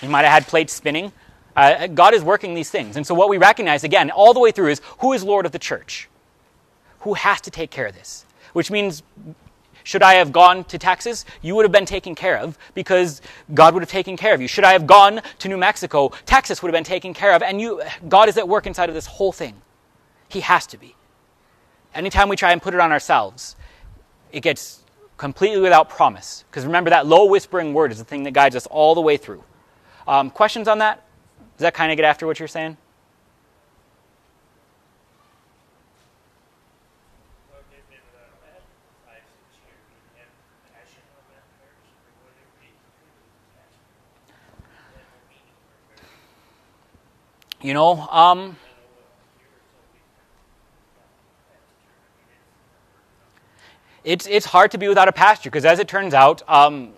[0.00, 1.12] He might have had plates spinning.
[1.54, 2.96] Uh, God is working these things.
[2.96, 5.52] And so, what we recognize again, all the way through, is who is Lord of
[5.52, 6.08] the church?
[7.00, 8.24] Who has to take care of this?
[8.52, 9.02] Which means
[9.84, 11.24] should I have gone to Texas?
[11.40, 13.20] You would have been taken care of because
[13.54, 14.48] God would have taken care of you.
[14.48, 16.10] Should I have gone to New Mexico?
[16.26, 17.42] Texas would have been taken care of.
[17.42, 19.60] And you, God is at work inside of this whole thing.
[20.28, 20.94] He has to be.
[21.94, 23.56] Anytime we try and put it on ourselves,
[24.32, 24.82] it gets
[25.18, 26.44] completely without promise.
[26.50, 29.16] Because remember, that low whispering word is the thing that guides us all the way
[29.16, 29.44] through.
[30.06, 31.04] Um, questions on that?
[31.56, 32.76] Does that kind of get after what you're saying?
[47.62, 48.56] You know, um,
[54.02, 56.92] it's, it's hard to be without a pastor because, as it turns out, um,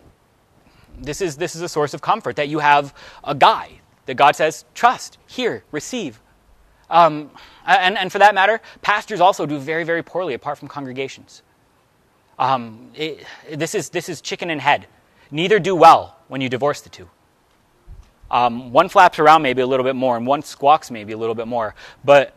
[0.99, 3.73] this, is, this is a source of comfort that you have a guy
[4.07, 6.21] that God says, trust, hear, receive.
[6.89, 7.31] Um,
[7.67, 11.43] and, and for that matter, pastors also do very, very poorly apart from congregations.
[12.39, 14.87] Um, it, this, is, this is chicken and head.
[15.31, 17.11] Neither do well when you divorce the two.
[18.31, 21.35] Um, one flaps around maybe a little bit more, and one squawks maybe a little
[21.35, 22.35] bit more, but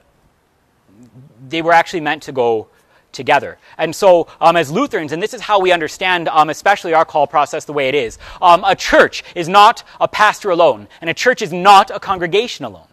[1.47, 2.67] they were actually meant to go
[3.11, 3.57] together.
[3.77, 7.25] And so, um, as Lutherans, and this is how we understand, um, especially our call
[7.27, 11.13] process the way it is, um, a church is not a pastor alone, and a
[11.13, 12.87] church is not a congregation alone.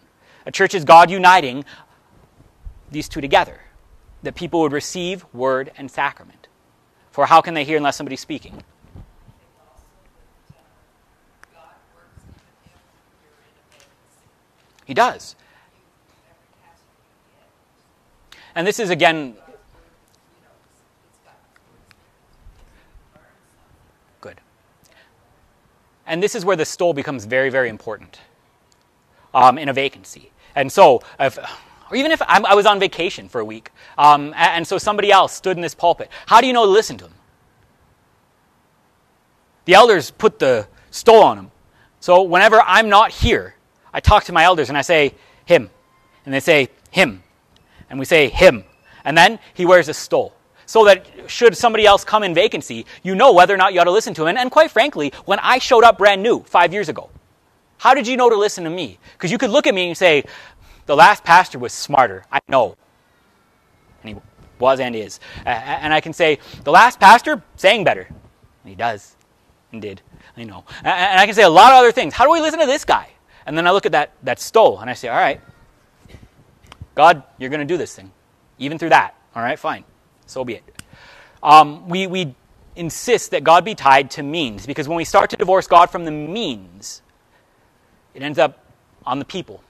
[0.47, 1.65] A church is God uniting
[2.91, 3.61] these two together,
[4.23, 6.49] that people would receive word and sacrament.
[7.11, 8.63] For how can they hear unless somebody's speaking?
[14.85, 15.37] He does.
[18.55, 19.35] And this is again.
[24.21, 24.41] Good.
[26.07, 28.21] And this is where the stole becomes very, very important
[29.33, 30.31] um, in a vacancy.
[30.55, 31.37] And so, if,
[31.91, 35.11] or even if I'm, i was on vacation for a week, um, and, so somebody
[35.11, 37.15] else stood in this pulpit, how do you know to listen to them?
[39.65, 41.51] The elders put the stole on him.
[41.99, 43.55] So whenever I'm not here,
[43.95, 45.15] I talk to my elders and I say,
[45.47, 45.71] him.
[46.27, 47.23] And they say, him.
[47.89, 48.65] And we say, him.
[49.05, 50.35] And then he wears a stole.
[50.67, 53.85] So that should somebody else come in vacancy, you know whether or not you ought
[53.85, 54.37] to listen to him.
[54.37, 57.11] And, quite frankly, when I showed up brand new five years ago,
[57.77, 58.99] how did you know to listen to me?
[59.13, 60.25] Because you could look at me and say,
[60.87, 62.25] the last pastor was smarter.
[62.33, 62.77] I know.
[64.03, 64.23] And he
[64.59, 65.21] was and is.
[65.45, 68.07] And I can say, the last pastor sang better.
[68.09, 69.15] And he does
[69.71, 70.01] and did.
[70.37, 70.65] I know.
[70.83, 72.15] And I can say a lot of other things.
[72.15, 73.11] How do we listen to this guy?
[73.47, 75.41] And then I look at that, that stole and I say, all right,
[76.95, 78.13] God, you're going to do this thing.
[78.59, 79.15] Even through that.
[79.35, 79.85] All right, fine.
[80.27, 80.83] So be it.
[81.43, 82.35] Um, we, we
[82.77, 86.05] insist that God be tied to means because when we start to divorce God from
[86.05, 87.03] the means,
[88.15, 88.65] it ends up
[89.05, 89.63] on the people,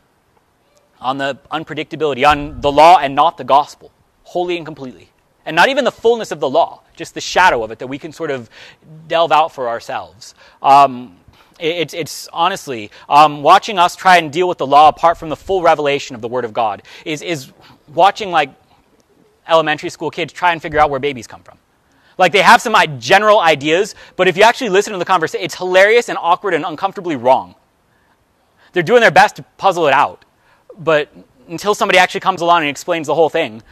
[1.00, 3.90] on the unpredictability, on the law and not the gospel,
[4.22, 5.10] wholly and completely.
[5.46, 7.98] And not even the fullness of the law, just the shadow of it that we
[7.98, 8.48] can sort of
[9.08, 10.34] delve out for ourselves.
[10.62, 11.16] Um,
[11.58, 15.36] it's, it's honestly, um, watching us try and deal with the law apart from the
[15.36, 17.52] full revelation of the Word of God is, is
[17.88, 18.50] watching like
[19.48, 21.58] elementary school kids try and figure out where babies come from.
[22.16, 25.56] Like they have some general ideas, but if you actually listen to the conversation, it's
[25.56, 27.54] hilarious and awkward and uncomfortably wrong.
[28.72, 30.24] They're doing their best to puzzle it out,
[30.78, 31.12] but
[31.48, 33.62] until somebody actually comes along and explains the whole thing,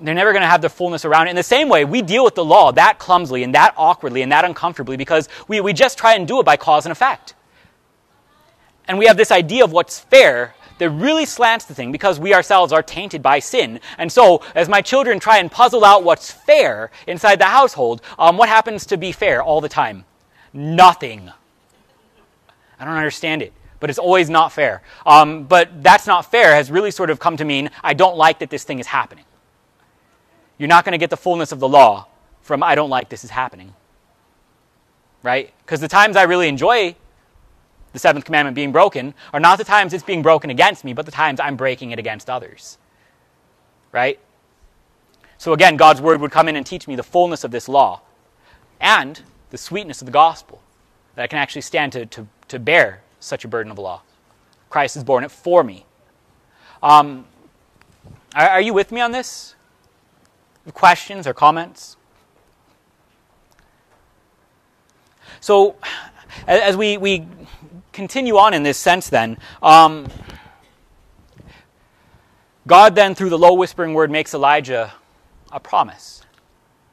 [0.00, 1.30] they're never going to have the fullness around it.
[1.30, 4.32] In the same way, we deal with the law that clumsily and that awkwardly and
[4.32, 7.34] that uncomfortably because we, we just try and do it by cause and effect.
[8.86, 12.32] And we have this idea of what's fair that really slants the thing because we
[12.32, 13.80] ourselves are tainted by sin.
[13.98, 18.36] And so, as my children try and puzzle out what's fair inside the household, um,
[18.36, 20.04] what happens to be fair all the time?
[20.52, 21.30] Nothing.
[22.78, 23.52] I don't understand it.
[23.80, 24.82] but it's always not fair.
[25.06, 28.40] Um, but that's not fair has really sort of come to mean I don't like
[28.40, 29.24] that this thing is happening.
[30.58, 32.06] You're not going to get the fullness of the law
[32.42, 33.74] from I don't like this is happening.
[35.22, 35.52] Right?
[35.64, 36.96] Because the times I really enjoy
[37.92, 41.06] the seventh commandment being broken are not the times it's being broken against me, but
[41.06, 42.78] the times I'm breaking it against others.
[43.92, 44.18] Right?
[45.38, 48.02] So again, God's word would come in and teach me the fullness of this law
[48.80, 50.60] and the sweetness of the gospel
[51.14, 54.02] that I can actually stand to, to, to bear such a burden of law.
[54.70, 55.86] Christ has borne it for me.
[56.82, 57.26] Um,
[58.34, 59.54] are, are you with me on this?
[60.74, 61.96] Questions or comments?
[65.40, 65.76] So,
[66.46, 67.26] as we, we
[67.92, 70.08] continue on in this sense, then, um,
[72.66, 74.92] God then, through the low whispering word, makes Elijah
[75.50, 76.22] a promise.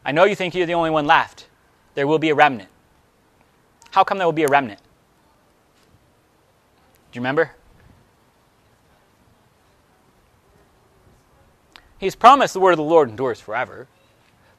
[0.05, 1.47] I know you think you're the only one left.
[1.95, 2.69] There will be a remnant.
[3.91, 4.79] How come there will be a remnant?
[7.11, 7.51] Do you remember?
[11.97, 13.87] He's promised the word of the Lord endures forever,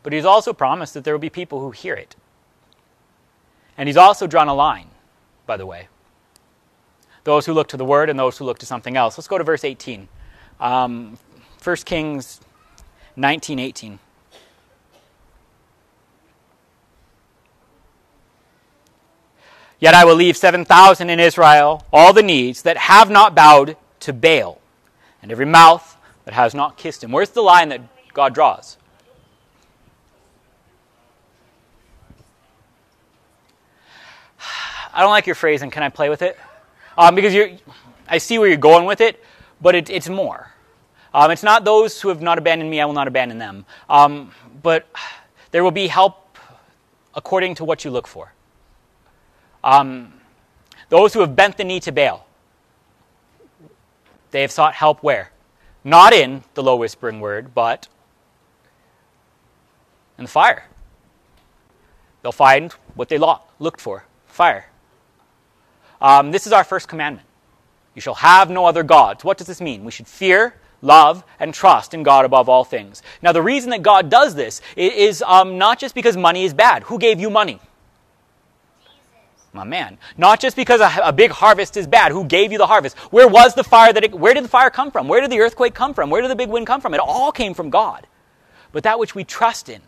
[0.03, 2.17] but he's also promised that there will be people who hear it.
[3.77, 4.89] And he's also drawn a line,
[5.47, 5.89] by the way.
[7.25, 9.19] Those who look to the word and those who look to something else.
[9.19, 10.09] Let's go to verse 18.
[10.61, 11.19] Um,
[11.63, 12.41] 1 Kings
[13.17, 13.99] 19:18.
[19.79, 24.13] Yet I will leave 7,000 in Israel, all the needs that have not bowed to
[24.15, 24.59] Baal,
[25.21, 25.96] and every mouth
[26.27, 27.13] that has not kissed him.
[27.13, 27.81] Where's the line that
[28.13, 28.77] God draws?
[34.93, 35.71] I don't like your phrasing.
[35.71, 36.37] Can I play with it?
[36.99, 37.51] Um, because you're,
[38.09, 39.25] I see where you're going with it,
[39.61, 40.51] but it, it's more.
[41.15, 43.65] Um, it's not those who have not abandoned me, I will not abandon them.
[43.89, 44.87] Um, but
[45.53, 46.39] there will be help
[47.15, 48.33] according to what you look for.
[49.63, 50.13] Um,
[50.89, 52.27] those who have bent the knee to Baal,
[54.33, 55.31] they have sought help where?
[55.87, 57.87] Not in the low whispering word, but
[60.19, 60.67] in the fire.
[62.23, 64.69] They'll find what they looked for fire.
[66.01, 67.25] Um, this is our first commandment.
[67.95, 69.23] You shall have no other gods.
[69.23, 69.85] What does this mean?
[69.85, 73.01] We should fear, love, and trust in God above all things.
[73.23, 76.83] Now, the reason that God does this is um, not just because money is bad.
[76.83, 77.61] Who gave you money?
[79.57, 79.97] My man.
[80.19, 82.13] Not just because a, a, big harvest is bad.
[82.13, 82.97] Who gave you the harvest?
[83.11, 85.09] Where was the fire that it, where did the fire come from?
[85.09, 86.11] Where did the earthquake come from?
[86.11, 86.93] Where did the big wind come from?
[86.93, 88.07] It all came from God.
[88.73, 89.81] But that which we trust in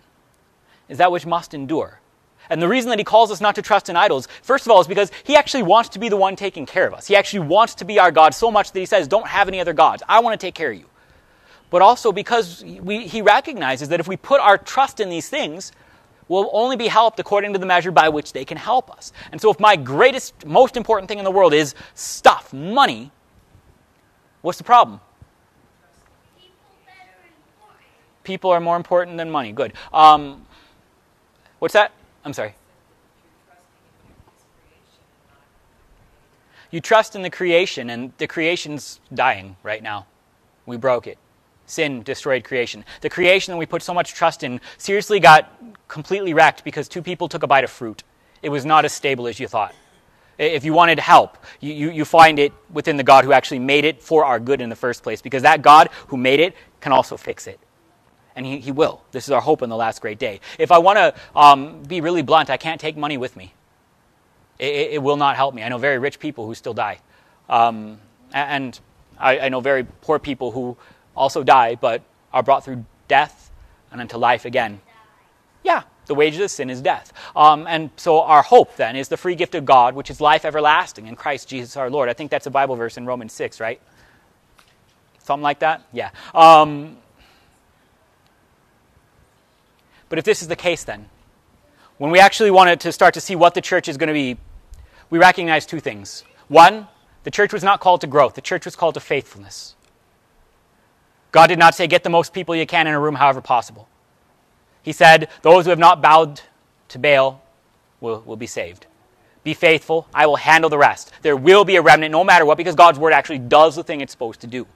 [0.89, 2.01] is that which must endure.
[2.49, 4.81] And the reason that he calls us not to trust in idols, first of all,
[4.81, 7.07] is because he actually wants to be the one taking care of us.
[7.07, 9.61] He actually wants to be our God so much that he says, Don't have any
[9.61, 10.03] other gods.
[10.09, 10.87] I want to take care of you.
[11.69, 15.73] But also because we, he recognizes that if we put our trust in these things,
[16.29, 19.13] we'll only be helped according to the measure by which they can help us.
[19.33, 23.11] And so if my greatest, most important thing in the world is stuff, money,
[24.43, 25.01] what's the problem?
[28.23, 29.53] People are more important than money.
[29.53, 29.73] Good.
[29.93, 30.47] Um,
[31.59, 31.93] what's that?
[32.25, 32.55] I'm sorry.
[36.71, 40.05] You trust in the creation, and the creation's dying right now.
[40.67, 41.17] We broke it.
[41.69, 42.85] Sin destroyed creation.
[43.03, 45.53] The creation that we put so much trust in seriously got
[45.87, 48.03] completely wrecked because two people took a bite of fruit.
[48.43, 49.75] It was not as stable as you thought.
[50.39, 53.85] If you wanted help, you, you, you, find it within the God who actually made
[53.85, 56.93] it for our good in the first place, because that God who made it can
[56.93, 57.61] also fix it
[58.39, 59.03] and he, he will.
[59.11, 60.39] This is our hope in the last great day.
[60.61, 63.53] If I want to um, be really blunt, I can't take money with me.
[64.61, 65.65] It, it, will not help me.
[65.65, 67.01] I know very rich people who still die.
[67.49, 67.99] Um,
[68.33, 68.79] and
[69.19, 70.77] I, I know very poor people who
[71.19, 72.03] also die, but
[72.33, 73.51] are brought through death
[73.91, 74.81] and into life again.
[75.63, 77.13] Yeah, the wages of sin is death.
[77.37, 80.45] Um, and so our hope then is the free gift of God, which is life
[80.45, 82.09] everlasting in Christ Jesus our Lord.
[82.09, 83.81] I think that's a Bible verse in Romans 6, right?
[85.19, 85.83] Something like that?
[85.93, 86.11] Yeah.
[86.35, 86.97] Um,
[90.09, 91.09] but if this is the case, then,
[91.99, 94.39] when we actually wanted to start to see what the church is going to be,
[95.11, 96.25] we recognize two things.
[96.49, 96.89] One,
[97.25, 99.75] the church was not called to growth, the church was called to faithfulness.
[101.33, 103.89] God did not say, get the most people you can in a room, however possible.
[104.83, 106.41] He said, those who have not bowed
[106.89, 107.43] to Baal
[108.01, 108.87] will, will be saved.
[109.45, 111.13] Be faithful, I will handle the rest.
[111.23, 114.01] There will be a remnant no matter what, because God's word actually does the thing
[114.01, 114.67] it's supposed to do.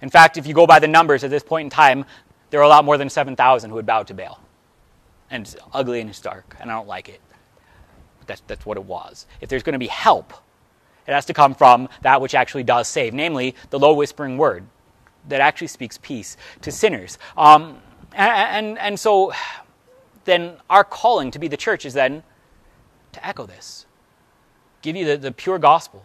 [0.00, 2.04] In fact, if you go by the numbers at this point in time,
[2.50, 4.40] there are a lot more than 7,000 who would bow to Baal.
[5.30, 7.20] And it's ugly and it's dark, and I don't like it.
[8.18, 9.26] But that's, that's what it was.
[9.40, 10.32] If there's going to be help,
[11.06, 14.64] it has to come from that which actually does save, namely the low whispering word
[15.28, 17.18] that actually speaks peace to sinners.
[17.36, 17.78] Um,
[18.12, 19.32] and, and, and so
[20.24, 22.22] then our calling to be the church is then
[23.12, 23.86] to echo this,
[24.82, 26.04] give you the, the pure gospel,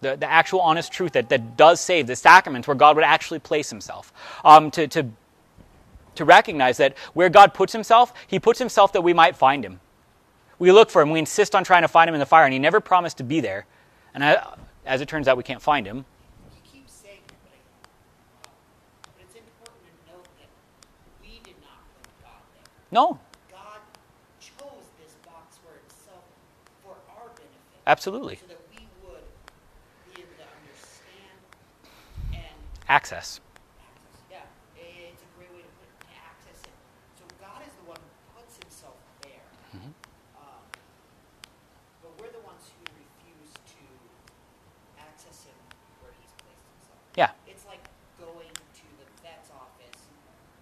[0.00, 3.38] the, the actual honest truth that, that does save, the sacraments where God would actually
[3.38, 4.12] place himself.
[4.44, 5.06] Um, to, to,
[6.14, 9.80] to recognize that where God puts himself, he puts himself that we might find him.
[10.58, 12.52] We look for him, we insist on trying to find him in the fire, and
[12.52, 13.66] he never promised to be there.
[14.14, 16.06] And I, as it turns out, we can't find him.
[16.54, 18.48] He keeps saying it, but, I,
[19.02, 20.48] but it's important to note that
[21.20, 22.64] we did not put God there.
[22.90, 23.18] No,
[23.50, 23.80] God
[24.40, 26.22] chose this box for himself
[26.84, 27.82] for our benefit.
[27.86, 28.36] absolutely.
[28.36, 29.26] So that we would
[30.14, 31.36] be able to understand
[32.32, 32.56] and
[32.88, 33.40] Access.
[33.42, 33.42] access.
[34.30, 34.46] Yeah,
[34.78, 36.74] it's a great way to put it, to access it.
[37.18, 38.94] So God is the one who puts himself
[39.26, 39.42] there.
[39.74, 39.90] Mm-hmm.
[40.38, 40.62] Um,
[42.06, 43.82] but we're the ones who refuse to
[45.02, 45.58] access him
[46.06, 47.02] where he's placed himself.
[47.18, 47.82] Yeah, It's like
[48.22, 50.00] going to the vet's office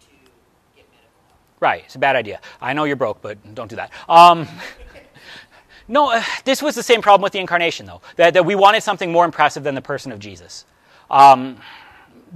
[0.08, 0.14] to
[0.72, 1.40] get medical help.
[1.64, 1.82] Right.
[1.86, 2.40] It's a bad idea.
[2.60, 3.90] I know you're broke, but don't do that.
[4.06, 4.46] Um,
[5.88, 8.82] no, uh, this was the same problem with the incarnation, though, that, that we wanted
[8.82, 10.66] something more impressive than the person of Jesus.
[11.10, 11.56] Um,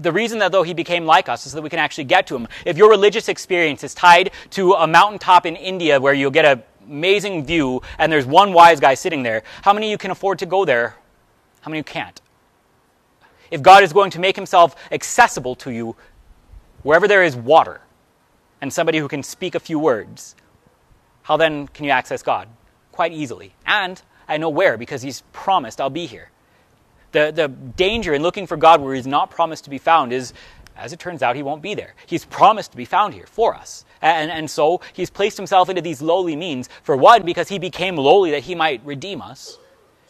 [0.01, 2.37] the reason that though he became like us is that we can actually get to
[2.37, 2.49] him.
[2.65, 6.63] If your religious experience is tied to a mountaintop in India where you'll get an
[6.87, 10.39] amazing view and there's one wise guy sitting there, how many of you can afford
[10.39, 10.95] to go there?
[11.61, 12.21] How many of you can't?
[13.51, 15.97] If God is going to make himself accessible to you
[16.83, 17.81] wherever there is water
[18.61, 20.35] and somebody who can speak a few words,
[21.23, 22.49] how then can you access God?
[22.93, 23.55] Quite easily.
[23.67, 26.31] And I know where because he's promised I'll be here.
[27.13, 30.35] The, the danger in looking for God where he's not promised to be found is,
[30.77, 31.95] as it turns out, he won't be there.
[32.07, 33.85] He's promised to be found here for us.
[34.03, 36.69] And, and so he's placed himself into these lowly means.
[36.83, 39.59] For one, because he became lowly that he might redeem us.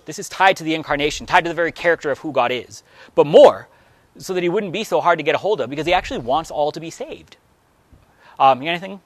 [0.04, 2.82] This is tied to the incarnation, tied to the very character of who God is.
[3.14, 3.68] But more,
[4.16, 6.20] so that he wouldn't be so hard to get a hold of, because he actually
[6.20, 7.36] wants all to be saved.
[8.38, 9.00] Um, you got anything?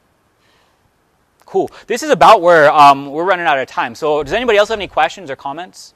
[1.47, 1.71] Cool.
[1.87, 3.95] This is about where um, we're running out of time.
[3.95, 5.93] So, does anybody else have any questions or comments?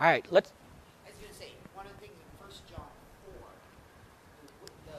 [0.00, 0.50] All right, let's.
[1.06, 2.82] I was going to say, one of the things in First John
[3.38, 3.38] 4,
[4.42, 4.98] the, the,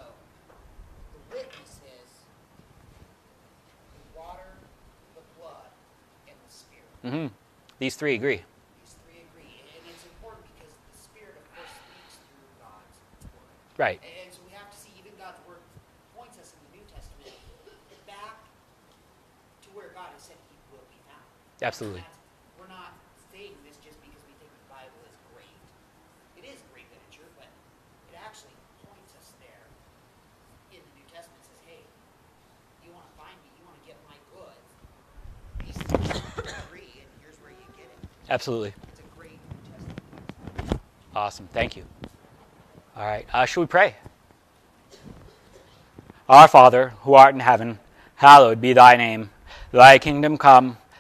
[1.12, 2.10] the witness is
[4.00, 4.48] the water,
[5.16, 5.68] the blood,
[6.28, 6.88] and the spirit.
[7.04, 7.32] mhm.
[7.80, 8.40] These three agree.
[8.80, 9.60] These three agree.
[9.76, 12.96] And it's important because the spirit, of course, speaks through God's
[13.36, 13.52] word.
[13.76, 14.00] Right.
[14.24, 15.60] And so we have to see even God's word
[16.16, 17.36] points us in the New Testament
[18.08, 18.40] back
[19.64, 21.28] to where God has said he will be found.
[21.64, 22.04] Absolutely.
[22.60, 22.92] We're not
[23.32, 25.64] saying this just because we think the Bible is great.
[26.36, 27.48] It is great literature, but
[28.12, 28.52] it actually
[28.84, 29.64] points us there
[30.76, 31.40] in the New Testament.
[31.40, 31.80] Says, hey,
[32.84, 34.68] you want to find me, you want to get my goods.
[35.64, 36.20] These things
[36.68, 38.00] agree, and here's where you get it.
[38.28, 38.76] Absolutely.
[38.92, 40.84] It's a great New Testament.
[41.16, 41.48] Awesome.
[41.56, 41.88] Thank you.
[42.98, 43.26] All right.
[43.32, 43.96] Uh, should we pray?
[46.28, 47.80] Our Father, who art in heaven,
[48.16, 49.30] hallowed be thy name.
[49.72, 50.78] Thy kingdom come,